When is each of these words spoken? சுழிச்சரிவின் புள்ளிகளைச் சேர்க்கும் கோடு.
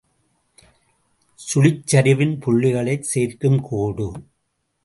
சுழிச்சரிவின் 1.39 2.33
புள்ளிகளைச் 2.39 3.07
சேர்க்கும் 3.13 3.59
கோடு. 3.61 4.09